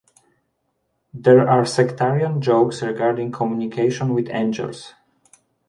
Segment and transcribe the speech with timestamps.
[1.13, 4.95] There are sectarian jokes regarding communication with angels.